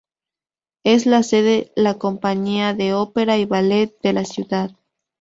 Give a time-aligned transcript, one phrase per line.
[0.83, 4.71] Es la sede la compañía de ópera y ballet de la ciudad.